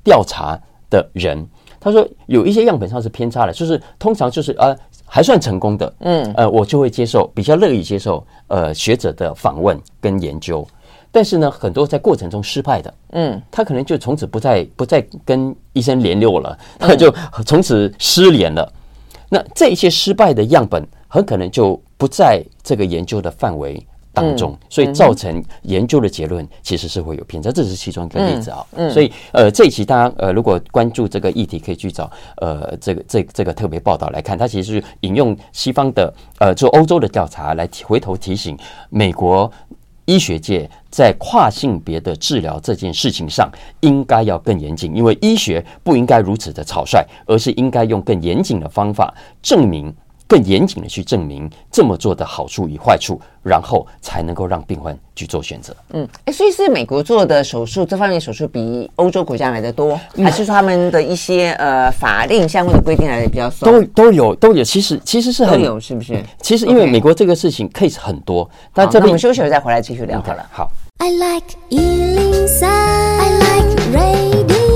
[0.03, 1.47] 调查的人，
[1.79, 10.67] 他说有一些样本上是偏差的，就是通常就是呃还算成功的，嗯，呃，我就会接受比较乐意接受呃学者的访问跟研究。
[11.13, 17.13] 但是呢，很多在过程中失败的，嗯，他可能就从此不再不再跟医生联络了，他就
[17.45, 18.71] 从此失联了。
[19.27, 27.51] 那这一些失败的样本，很可能就不在这个研究的范围当中，所以造成研究的结论其实是会有偏差。
[27.51, 28.65] 这是其中一个例子啊。
[28.91, 34.37] 所以呃，这一期大家呃如果关注这个议题，可以去找呃这个这这个特别报道来看。
[34.37, 38.57] 它其实是引用西方的呃做欧洲的调查来回头提醒
[38.89, 39.51] 美国。
[40.05, 43.49] 医学界在跨性别的治疗这件事情上，
[43.81, 49.93] 应该要更严谨，因为医学不应该如此的草率，而是应该用更严谨的方法证明。
[50.31, 55.75] 更严谨的去证明这么做的好处与坏处，然后才能够让病患去做选择。
[55.91, 63.69] 嗯，哎，所以是美国做的手术，这方面手术比欧洲国家来的多，还是说他们的一些呃法令相关的规定来的比较松？
[63.69, 66.23] 都都有都有，其实其实是很有，是不是？
[66.41, 70.49] 其实因为美国这个事情 case 很多，但这边我们休息了再回来继续聊好了。
[70.49, 70.71] 好。
[70.99, 74.70] I like 103, I like radio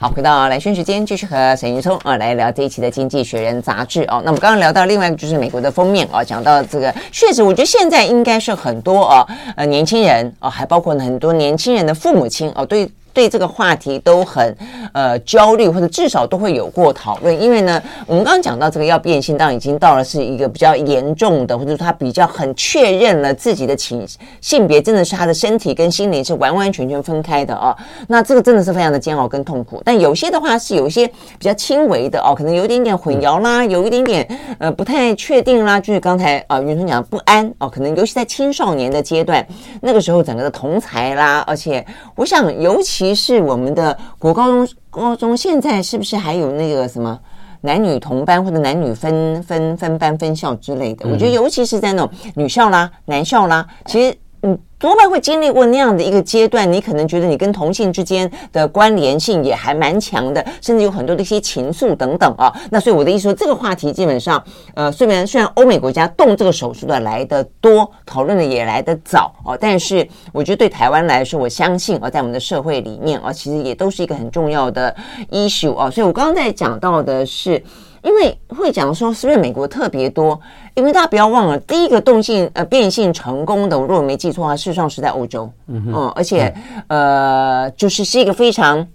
[0.00, 4.22] 好，回到来宣时间，继续和沈云聪啊来聊这一期的《经济学人》杂志哦。
[4.24, 12.88] 那我们刚刚聊到另外一个就是美国的封面啊，讲到这个，确实我觉得现在应该是很多啊呃年轻人啊，还包括很多年轻人的父母亲哦对。
[13.18, 14.56] 对这个话题都很
[14.92, 17.42] 呃焦虑，或者至少都会有过讨论。
[17.42, 24.06] 因为呢，我们刚刚讲到这个要变性，当然已经到了是一个比较严重的，或者说他比较很确认了自己的性
[24.40, 27.76] 性别，真的是他的身体跟心灵是完完全全分开的啊。
[28.06, 29.82] 那这个真的是非常的煎熬跟痛苦。
[29.84, 34.24] 但有些的话是有一些比较轻微的哦，可能有一点点混淆啦，有一点点
[34.60, 39.44] 呃不太确定啦，就是刚才啊云聪讲的不安哦，可能尤其在青少年的阶段，
[39.82, 43.07] 那个时候整个的同才啦，而且我想尤其。
[43.08, 47.18] 其是我们的国高中高中现在是不是还有那个什么
[47.62, 51.08] 男女同班或者男女分分分班分校之类的？
[51.08, 54.16] 我觉得尤其是在那种女校啦、男校啦，其实。
[54.42, 62.52] 嗯，多半会经历过那样的一个阶段，你可能觉得你跟同性之间的关联性也还蛮强的，甚至有很多的一些情愫等等啊。
[62.70, 64.40] 那所以我的意思说，这个话题基本上，
[64.74, 74.94] 呃，虽然虽然欧美国家动这个手术的来得多，讨论的也来得早哦，但是我觉得对台湾来说，我相信啊，在我们的社会里面啊，其实也都是一个很重要的
[75.30, 75.90] issue 啊。
[75.90, 77.60] 所以我刚刚在讲到的是。
[78.02, 80.40] 因为会讲说，是不是美国特别多？
[80.74, 86.54] 因为大家不要忘了，第一个动性呃变性成功的，我如果没记错的话，事实上是在欧洲，嗯嗯，而且
[86.86, 88.86] 呃，就是是一个非常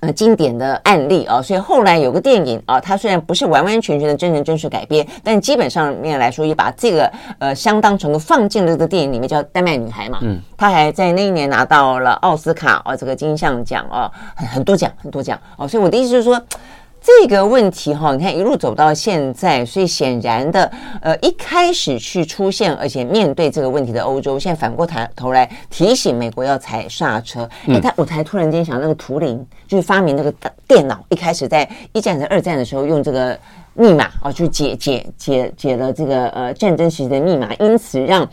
[0.00, 1.40] 呃经典的案例啊。
[1.40, 10.18] 所以后来有个电影啊，它虽然不是完完全全的真人真事改编，但基本上面来说，也把这个呃相当程度放进了这个电影里面，叫《丹麦女孩》嘛。
[10.20, 15.66] 嗯，她还在那一年拿到了奥斯卡啊这个金像奖啊，很很多奖很多奖哦。
[15.66, 16.38] 所以我的意思就是说。
[17.06, 27.46] 这个问题哈，你看一路走到现在，所以显然的，呃，一开始去出现，而且面对这个问题的欧洲，现在反过头头来提醒美国要踩刹车。
[27.68, 30.32] 哎，他我才突然间想，那个图灵就是发明那个
[30.66, 33.38] 电脑，一开始在一战和二战的时候用这个
[33.74, 38.26] 密码啊，去解解解解了这个呃战争时期的密码，因此让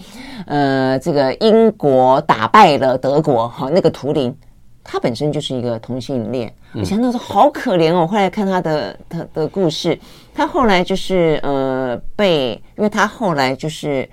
[0.45, 3.49] 呃这个英国打败了德国。
[3.49, 4.34] 哈，那个图灵。
[4.83, 8.05] 他本身就是一个同性恋，我想到说好可怜哦。
[8.05, 9.97] 后来看他的他的故事，
[10.33, 14.07] 他后来就是呃被，因为他后来就是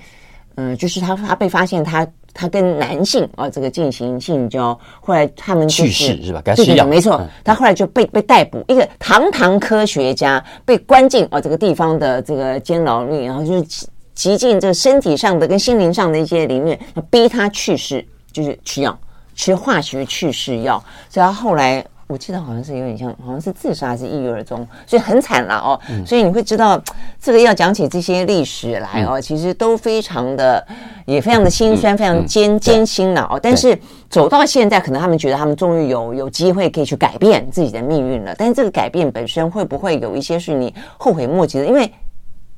[0.56, 6.40] 嗯、呃，就是他他被发现他他跟男性啊、呃、这个进行性交，后来他们、就是、去世是吧？
[6.44, 7.20] 对对对，没错。
[7.42, 16.78] 他后来就被被逮捕，一个堂堂科学家被关进啊、呃、这个地方的这个监牢里，然后就是极尽这个身体上的跟心灵上的一些凌虐，
[17.10, 18.96] 逼他去世，就是吃药。
[19.38, 25.78] 吃化学去世药，所以他后来我记得好像是有点像，好像是自杀还是抑郁而终，所以很惨了哦。
[25.88, 26.82] 嗯、所以你会知道，
[27.20, 30.66] 这个要讲起这些历史来哦，嗯、其实都非常的，
[31.06, 33.38] 也非常的心酸，嗯、非常艰、嗯、艰辛了哦。
[33.40, 33.78] 但是
[34.10, 38.34] 走到现在，可能他们觉得他们终于有有机会可以去改变自己的命运了。
[38.36, 41.66] 但是这个改变本身会不会有一些是你后悔莫及的？
[41.66, 41.88] 因为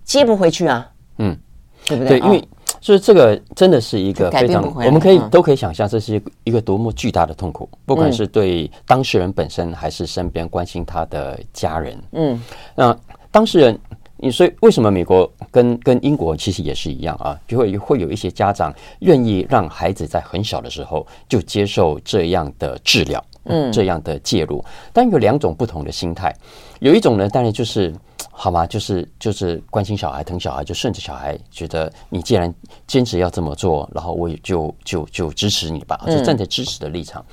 [0.02, 0.88] 接不回去啊，
[1.18, 1.36] 嗯，
[1.84, 2.18] 对不对？
[2.18, 2.42] 对，因为。
[2.80, 12.02] 所以这个真的是一个非常，我们可以都可以想象，这是一个多么巨大的痛苦，不管是对当事人本身，还是身边关心他的家人。
[12.12, 12.42] 嗯，
[12.74, 12.96] 那
[13.30, 13.78] 当事人，
[14.16, 17.38] 你所以为什么美国跟跟英国其实也是一样啊？
[17.46, 24.64] 就会会有一些家长愿意让孩子在很小的时候就接受这样的治疗，嗯，这样的介入。
[24.92, 26.34] 但有两种不同的心态，
[26.80, 27.94] 有一种呢，当然就是。
[28.30, 28.66] 好吗？
[28.66, 32.52] 就是就是关心小孩、疼小孩，就顺着小孩，觉得你既然
[32.86, 37.24] 坚持要这么做，然后我也就就就支持你吧，就站在支持的立场。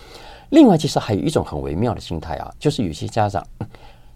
[0.50, 3.46] 另外，其实还有一种很微妙的心态啊，就是有些家长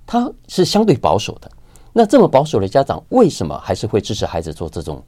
[0.05, 1.49] 他是相对保守的。
[1.93, 5.01] 那这么保守的家长，为什么还是会支持孩子做这种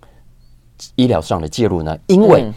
[0.95, 1.97] 医疗上的介入呢？
[2.07, 2.51] 因为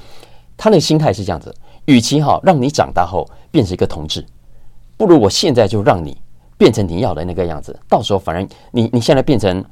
[0.57, 1.55] 他那个心态是这样子：
[1.87, 4.24] 与其哈让你长大后变成一个同志，
[4.96, 6.16] 不如我现在就让你
[6.57, 7.79] 变成你要的那个样子。
[7.88, 9.64] 到时候反而你你现在变成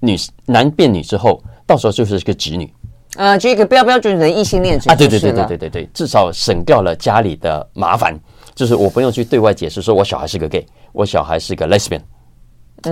[0.00, 2.72] 女男变女之后，到时候就是一个直女。
[3.16, 8.14] 呃，就一个标标准准的异性恋啊，对对对对对对对，至少省掉了家里的麻烦，
[8.54, 12.00] 就是我不用去对外解释说我小孩是个 gay，我小孩是个 lesbian，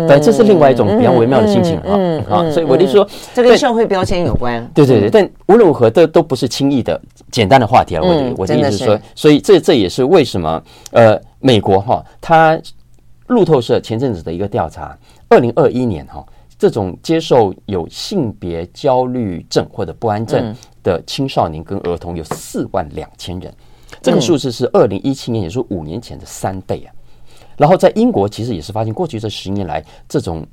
[0.09, 1.93] 但这是另外一种比较微妙的心情啊
[2.31, 10.61] 啊，所以我就说这跟社会标签有关，对对对，但无论如何都都不是轻易的简单的话题啊，我的我的意思是说，所以这这也是为什么
[10.93, 12.59] 呃，美国哈，它
[13.29, 14.97] 路透社前阵子的一个调查，
[15.29, 16.25] 二零二一年哈。
[16.59, 23.55] 这种接受有性别焦虑症或者不安症的青少年跟儿童有四万两千人，
[24.01, 26.89] 这个数字是二零一七年，也就是五年前的三倍啊。
[27.59, 30.47] 然后在英国，其实也是发现过去这十年来，这种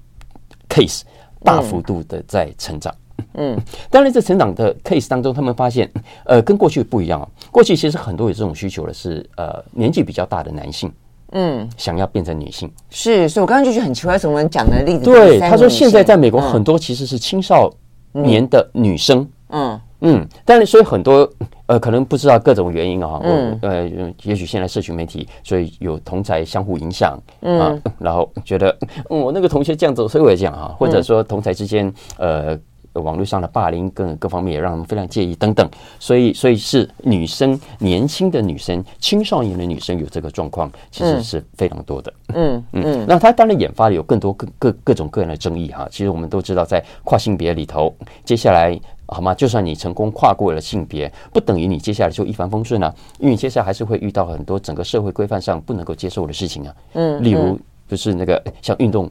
[0.68, 1.04] case
[1.42, 2.94] 大幅度的在成长。
[3.36, 3.58] 嗯，
[3.90, 5.90] 当然，在成长的 case 当中，他们发现，
[6.26, 7.30] 呃，跟过去不一样啊。
[7.50, 10.92] 过去其实很多有这种需求的是，呃，年纪比较大的男性。
[11.34, 12.72] 嗯，想要变成女性。
[12.90, 15.04] 是，所以我刚刚就觉得很奇怪，什么讲的例子？
[15.04, 17.70] 对，他说现在在美国很多其实是青少
[18.12, 19.80] 年的女生，嗯。
[20.06, 21.30] 嗯，但是所以很多
[21.66, 23.58] 呃可能不知道各种原因啊，嗯。
[23.62, 23.90] 呃，
[24.24, 28.78] 也许现在社群媒体，所以有同才相互影响，嗯，然后觉得
[29.10, 32.58] 我那个同学这样子，所以我也这样哈，或者说同才之间呃。
[32.94, 42.14] 网络上的霸凌跟各方面也让他们非常介意等等，所以所以是女生年轻的女生、青少年的女生有这个状况，其实是非常多的。
[42.36, 45.88] 嗯嗯，那他当然引发了有更多各各各种各样的争议哈。
[45.92, 49.34] 其实我们都知道，在跨性别里头，接下来好吗？
[49.34, 56.76] 就算你成功跨过了性别，不等于你接下来就一帆风顺啊，因为你接下来还是会遇到很多整个社会规范上不能够接受的事情啊。
[56.94, 59.10] 嗯，例如就是那个像运动，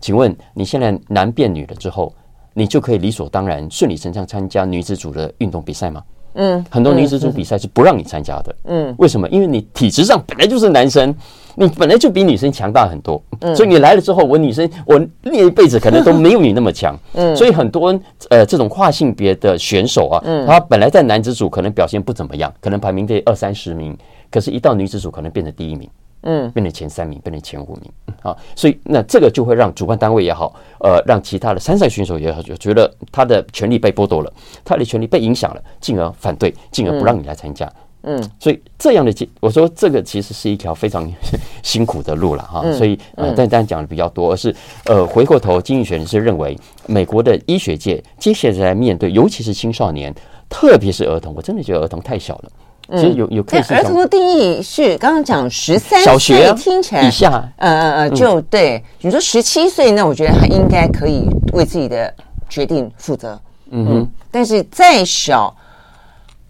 [0.00, 2.12] 请问你现在男变女了之后，
[2.54, 6.02] 你就可以理所当然、顺理成章参加女子组的运动比赛吗？
[6.34, 8.54] 嗯，很多女子组比赛是不让你参加的。
[8.64, 9.28] 嗯，为什么？
[9.28, 11.14] 因为你体质上本来就是男生，
[11.56, 13.22] 你本来就比女生强大很多。
[13.40, 16.98] 嗯，所以你来了之后，我女生我练一辈子可能都没有你那么强。
[17.12, 17.88] 嗯，所以很多
[18.30, 23.94] 呃这种跨性别的选手啊，嗯，他本来在男子组可能表现不怎么样，可能排名在二三十名，
[24.30, 25.86] 可是一到女子组可能变成第一名。
[26.22, 27.90] 嗯，变成前三名，变成前五名，
[28.22, 34.32] 啊，所以那这个就会让主办单位也好，呃，让其他的参赛选手也好，就觉得他的权利被剥夺了，
[34.64, 37.70] 他的权利被影响了，进而反对，进而不让你来参加。
[38.04, 41.08] 嗯，所以这样的，我说这个其实是一条非常
[41.62, 42.60] 辛苦的路了哈。
[42.72, 44.52] 所以呃，但但讲的比较多，而是
[44.86, 50.12] 呃，回过头，经济学人是认为，美国的医学界接下来在面对，尤其是青少年，
[50.48, 52.50] 特别是儿童，我真的觉得儿童太小了。
[52.96, 53.60] 其实有有可以。
[53.70, 58.82] 儿童的定义是刚刚讲十三小学听起来以下，呃呃呃，就对。
[59.00, 62.12] 你说十七岁，那我觉得他应该可以为自己的
[62.48, 63.40] 决定负责。
[63.70, 65.54] 嗯哼，但是再小，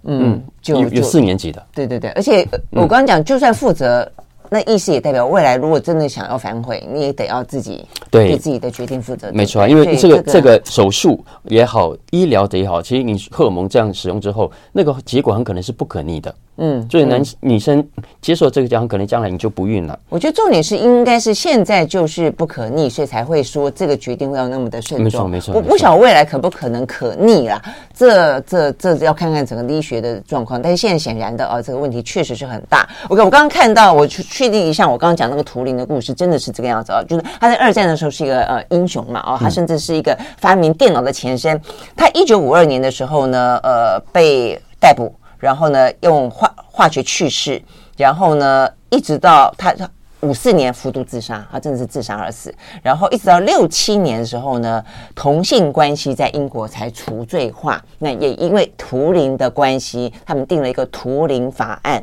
[0.05, 1.65] 嗯，就有有四年级的。
[1.75, 4.11] 对对对，而且我刚刚讲，就算负责。
[4.53, 9.33] 那意思也代表未来，如果真的想要反悔，你也得要自己对自己的决定负责。
[9.33, 16.35] 没错啊，因为这个这个手术也好，医疗的也好，其实你荷尔蒙这样使用之后，那个结果很可能是不可逆的。
[16.59, 17.83] 嗯，所以男女生
[18.21, 19.99] 接受这个讲，可能将来你就不孕了。
[20.11, 25.05] 我觉得重点是应该是现在就是不可逆，所以才会说这个决定会要那么的慎重。
[25.05, 25.55] 没错，没错。
[25.55, 27.61] 我不晓得未来可不可能可逆啦，
[27.95, 30.61] 这这这要看看整个医学的状况。
[30.61, 32.87] 但是现在显然的啊，这个问题确实是很大。
[33.09, 41.59] OK，我刚刚看到，我去确定一下，我刚刚讲那个图灵的故事，真的是这个样子啊，就是他在二战的时候是一个呃英雄嘛，哦，他甚至是一个发明电脑的前身。
[41.97, 45.11] 他一九五二年的时候呢，呃，被逮捕。
[45.43, 47.61] 然后呢，用化化学去世，
[47.97, 49.75] 然后呢，一直到他
[50.21, 52.55] 五四年服毒自杀，他真的是自杀而死。
[52.81, 54.85] 然后一直到六七年的时候呢，
[55.17, 57.85] 同性关系在英国才除罪化。
[57.99, 62.01] 那也因为图灵的关系，他们定了一个图灵法案，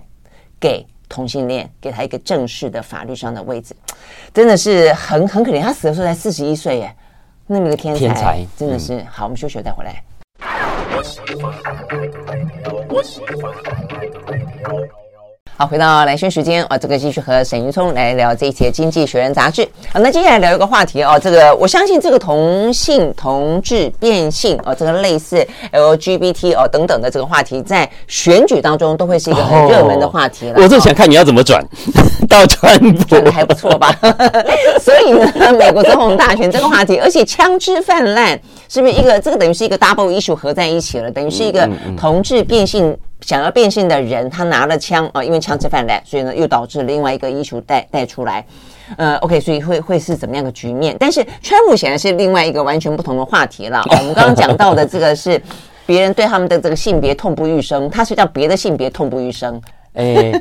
[0.60, 3.74] 给同性恋给他一个正式的法律上的位置。
[4.34, 6.94] 真的是很很可怜，他死的时候才四十一岁耶，
[7.48, 8.98] 那么一个天才，天才真的是。
[8.98, 10.04] 嗯、好，我们休息再回来。
[13.04, 14.20] 喜欢可爱的
[14.64, 14.99] 猫。
[15.62, 19.68] 好，回到蓝轩时间啊，这个继续和沈云聪来聊这一期《经济学人》杂志。
[19.92, 30.54] 好，那接下来聊一个话题哦，这个我相信这个同性、同志、变性哦，这个类似 LGBT 哦等等的这个话题，在选举当中都会是一个很热门的话题了。
[30.64, 31.62] 我正想看你要怎么转
[32.30, 33.94] 到川普，转的还不错吧？
[34.80, 38.40] 所以呢，美国总统大选这个话题，而且枪支泛滥，
[38.70, 41.12] 是不是一个这个等于是一个 double issue 合在一起了？
[41.12, 42.98] 等于是一个同志变性。
[43.22, 48.46] 想要变性的人，他拿了枪啊、呃，因为枪支泛滥，所以呢，又导致另外一个 issue 带带出来。
[48.98, 50.96] 呃，OK，所以会会是怎么样的局面？
[51.00, 53.84] 但是川普显然是另外一个完全不同的话题了。
[53.92, 55.40] 我们刚刚讲到的这个是
[55.86, 59.62] 别人对他们的这个性别痛不欲生，他是叫别的性别痛不欲生。
[59.94, 60.32] 哎，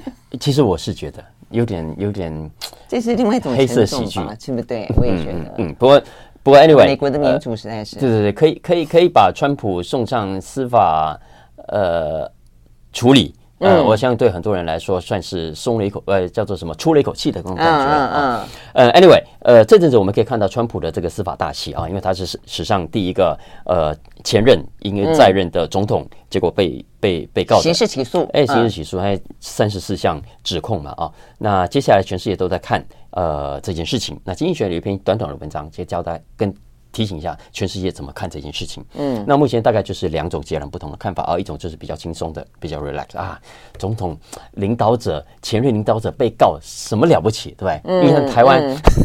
[0.41, 2.51] 其实我是觉得有点有点，
[2.87, 4.87] 这是另外一种黑色喜剧，对不对？
[4.97, 5.33] 我也觉得。
[5.33, 6.03] 嗯，嗯，不过
[6.43, 11.19] 不过，anyway，美国的民主实在是，呃、对对对，可以可以可以把川普送上司法
[11.69, 12.31] 呃
[12.93, 13.35] 处理。
[13.61, 18.09] 嗯，我相信对很多人来说算是松了一口，呃，叫做什么，出了一口气的那种感觉啊。
[18.15, 23.37] 嗯，嗯，呃，anyway，呃，这阵子我们可以看到川普的这个司法大戏啊，因为他是史史上第一个
[23.67, 31.11] 呃前任因为在任的总统，结果被被被告刑事起诉，哎，刑事起诉，还三十四项指控嘛啊。
[31.37, 34.17] 那接下来全世界都在看呃这件事情。
[34.23, 36.55] 那经济学有一篇短短的文章，就交代跟。
[36.93, 38.85] 提醒一下全世界怎么看这件事情。
[38.95, 43.41] 嗯，那目前大概就是两种截然不同的看法啊，一种就是比较轻松的，比较 relax 啊，
[43.79, 44.17] 总统
[44.53, 47.81] 领导者前任领导者被告什么了不起，对不对？
[47.85, 48.63] 嗯，因为台湾，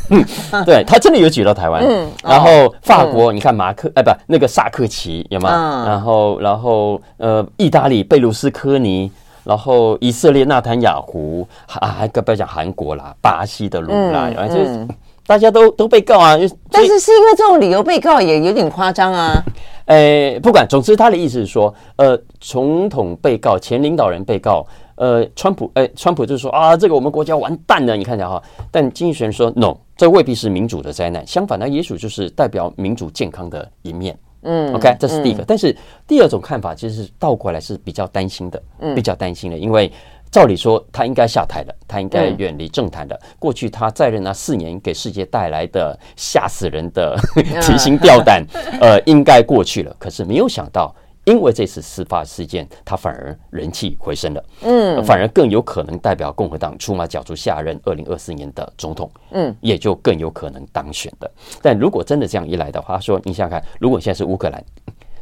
[0.10, 0.24] 嗯、
[0.66, 1.84] 对他真的有举到台湾。
[1.84, 5.86] 嗯，然后法国，你看马克，哎，不，那个萨克奇有吗？
[5.86, 9.12] 然后，然后呃，意大利贝卢斯科尼，
[9.44, 11.48] 然后以色列纳坦雅胡
[11.80, 14.88] 啊，还不要讲韩国啦，巴西的卢拉，反正就是。
[15.26, 16.36] 大家都都被告啊，
[16.70, 19.42] 但是是因为这种理由被告也有点夸张啊。
[19.86, 28.44] 诶， 不管，总之他的意思是说，呃，总统被告、前领导人被告，呃，川普，诶，川普就是说啊，这个我们国家完蛋了，你看一下哈。
[28.70, 34.14] 但经济学人说，no，这未必是民主的灾难，相反，它也许就是代表民主健康的一面。
[34.44, 35.44] 嗯，OK，这是第一个。
[35.44, 35.76] 嗯、但是
[36.08, 38.62] 第二种看法其实是倒过来是比较担心的，
[38.96, 39.92] 比较担心的，因为。
[40.34, 43.16] 照理说，他应该下台了，他应该远离政坛的。
[43.18, 47.16] 嗯、过去他在任那四年，给世界带来的吓死人的
[47.62, 48.44] 提心吊胆，
[48.82, 49.96] 呃，应该过去了。
[50.00, 50.92] 可是没有想到，
[51.26, 61.32] 因为这次司法事件，他反而人气回升了，嗯，反而更有可能代表共和党出马角逐下任二零二四年的总统，嗯，也就更有可能当选的。
[61.62, 64.64] 但如果真的这样一来的话，说你想想看，如果现在是乌克兰。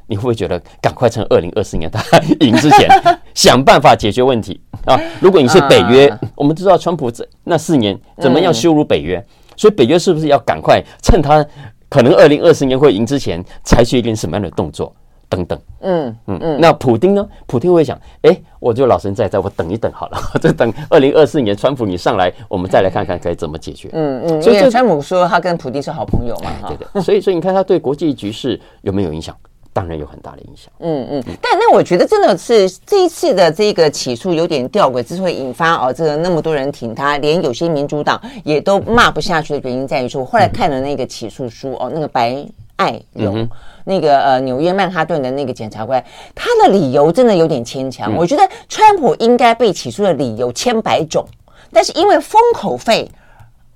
[0.08, 2.04] 你会不会觉得赶快趁二零二四年他
[2.42, 2.90] 赢之前
[3.34, 5.00] 想办法解决问题啊？
[5.22, 9.26] 如果你是北约，我们知道川普这那四年怎么样羞辱北约，
[9.56, 11.46] 所以北约是不是要赶快趁他
[11.88, 14.94] 可能二零二四年会赢之前采取一点什么样的动作
[15.32, 15.60] 等等？
[15.80, 16.60] 嗯嗯嗯。
[16.60, 17.26] 那普丁呢？
[17.48, 23.90] 普丁会想，哎，我就老神在在，我等一等好了， 就等二零二四年川普你上来，我们再来看看该怎么解决。
[23.94, 24.42] 嗯嗯。
[24.42, 26.52] 所以川普说他跟普丁是好朋友嘛？
[26.68, 27.02] 对对。
[27.02, 29.34] 所以所以你看他对国际局势有没有影响？
[29.74, 30.70] 当然有很大的影响。
[30.80, 42.46] 嗯嗯，但那我觉得真的是这一次的这个起诉有点吊诡，之所以引发哦这个那么多人挺他，连有些民主党也都骂不下去的原因在于说，我后来看了那个起诉书哦，那个白
[42.82, 43.48] 爱勇，
[43.86, 46.04] 那个呃纽约曼哈顿的那个检察官，
[46.34, 48.16] 他的理由真的有点牵强。
[48.16, 51.24] 我觉得川普应该被起诉的理由千百种，
[51.72, 53.08] 但是因为封口费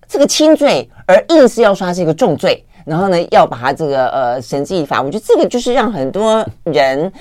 [0.08, 2.66] 这个轻罪，而硬是要说他是一个重罪。
[2.86, 7.12] 然后呢，要把他这个呃绳之以法，我觉得这个就是让很多人，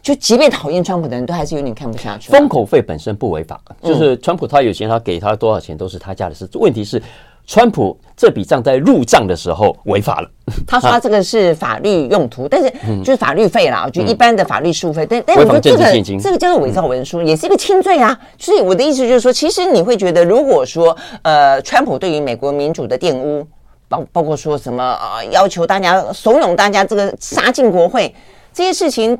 [0.00, 2.32] 就即便讨厌川普的人都还是有点看不下去。
[2.32, 6.48] 封口费本身不违法，就是川普他有钱，他给他多少钱都是他家的事。
[6.54, 7.02] 问题是，
[7.46, 10.28] 川普这笔账在入账的时候违法了。
[10.66, 12.70] 他说他这个是法律用途，但是
[13.00, 15.06] 就是法律费啦，就一般的法律事务费。
[15.08, 18.18] 但但我觉得这个这个叫做伪造文书，也是一个轻罪啊。
[18.38, 23.46] 所以我的意思就是说，其实你会觉得，如果说呃，川普对于美国民主的玷污。
[23.86, 28.12] 包包括说什么啊、呃，要求大家怂恿大家这个杀进国会，
[28.50, 29.16] 这些事情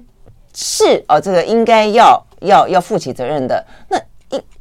[0.55, 3.63] 是啊、呃，这个应该要要要负起责任的。
[3.91, 4.01] 那一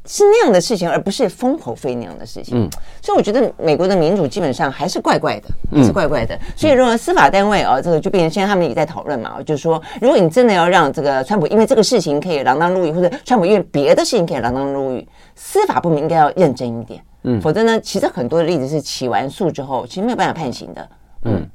[0.06, 2.58] 是那样的事情，而不是封口费那样的事情。
[2.58, 2.68] 嗯，
[3.00, 6.38] 所以我觉得美国的民主基本上还是怪怪的，还是怪怪的。
[6.54, 17.02] 所以，如果司法单位啊、呃，这个就变成现在他们也在讨论嘛，就是说，如果你真的要让这个川普因为这个事情可以锒铛入狱，或者川普因为别的事情可以锒铛入狱，司法部门应该要认真一点。
[17.22, 20.88] 嗯，否则呢，其实很多的例子是起完诉之后，其实没有办法判刑的。
[21.24, 21.48] 嗯，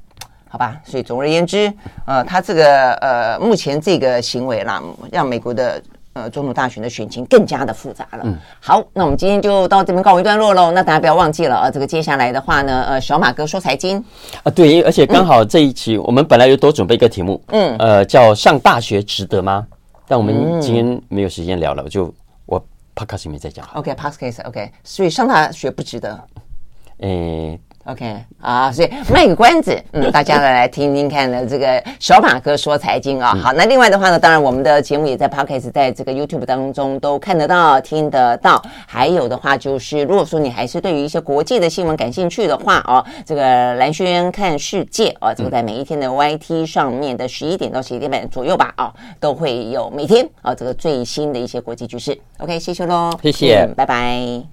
[0.48, 1.72] 好吧，所以总而言之，
[2.04, 4.82] 呃，他这个呃，目前这个行为啦，
[5.12, 5.80] 让美国的
[6.12, 8.20] 呃总统大选的选情更加的复杂了。
[8.24, 10.70] 嗯，好，那我们今天就到这边告一段落喽。
[10.72, 14.04] 那大家不要忘记了啊，这个接下来的话呢，呃，小马哥说财经
[14.42, 19.66] 啊，对，而且刚好这一期我们本来有多准备一个题目，嗯，呃，叫上大学值得吗？
[20.06, 22.12] 但我们今天没有时间聊了，就
[22.46, 22.62] 我。
[22.92, 23.66] Podcast 里面再讲。
[23.72, 26.22] OK，Podcast，OK，所以上大学不值得。
[26.98, 27.58] 诶，
[27.90, 33.34] OK 啊，所以卖个关子，嗯， 大家来来听听看呢，这个小马哥说财经啊。
[33.34, 38.62] 好，那另外的话呢，当然我们的节目也在 Podcast，在这个 YouTube 当中都看得到、听得到。
[38.86, 52.18] 还有的话就是，如果说你还是对于一些国际的新闻感兴趣的话哦，这个蓝轩看世界哦，这个在每一天的 YT 上面的十一点到十一点半左右吧，哦，都会有每天啊这个最新的一些国际局势。
[52.38, 54.50] OK，谢谢喽，谢谢，拜拜。